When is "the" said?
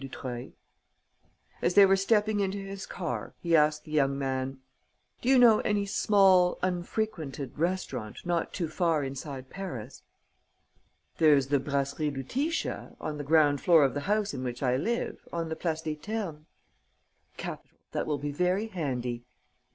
3.83-3.91, 11.49-11.59, 13.19-13.23, 13.93-13.99, 15.49-15.55